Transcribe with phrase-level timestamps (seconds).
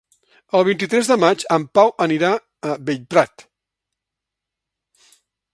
[0.59, 2.33] El vint-i-tres de maig en Pau anirà
[2.71, 3.47] a Bellprat.